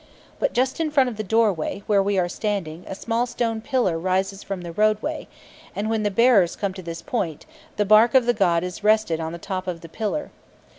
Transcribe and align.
But 0.39 0.53
just 0.53 0.79
in 0.79 0.89
front 0.89 1.09
of 1.09 1.17
the 1.17 1.23
doorway 1.23 1.83
where 1.85 2.01
we 2.01 2.17
are 2.17 2.27
standing 2.27 2.83
a 2.87 2.95
small 2.95 3.27
stone 3.27 3.61
pillar 3.61 3.99
rises 3.99 4.41
from 4.41 4.61
the 4.61 4.71
roadway, 4.71 5.27
and 5.75 5.91
when 5.91 6.01
the 6.01 6.09
bearers 6.09 6.55
come 6.55 6.73
to 6.73 6.81
this 6.81 7.03
point, 7.03 7.45
the 7.75 7.85
bark 7.85 8.15
of 8.15 8.25
the 8.25 8.33
god 8.33 8.63
is 8.63 8.83
rested 8.83 9.19
on 9.19 9.31
the 9.31 9.37
top 9.37 9.67
of 9.67 9.81
the 9.81 9.89
pillar. 9.89 10.31